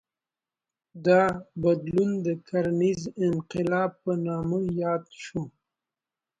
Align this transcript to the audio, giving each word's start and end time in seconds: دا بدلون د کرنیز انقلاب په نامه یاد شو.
دا 1.05 1.21
بدلون 1.61 2.09
د 2.25 2.27
کرنیز 2.47 3.01
انقلاب 3.27 3.91
په 4.03 4.11
نامه 4.27 4.59
یاد 4.81 5.03
شو. 5.23 5.41